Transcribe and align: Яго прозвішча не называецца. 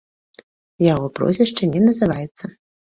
Яго 0.93 1.05
прозвішча 1.21 1.71
не 1.77 1.87
называецца. 1.89 2.43